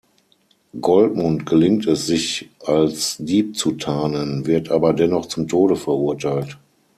[0.81, 6.57] Goldmund gelingt es, sich als Dieb zu tarnen, wird aber dennoch zum Tode verurteilt.